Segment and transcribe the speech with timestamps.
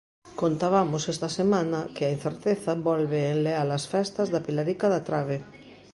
[0.41, 5.37] Contabamos esta semana que a incerteza volve enlear as festas da Pilarica da Trabe.